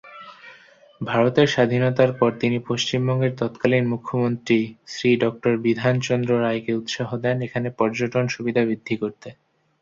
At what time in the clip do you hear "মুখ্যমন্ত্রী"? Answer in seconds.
3.87-4.59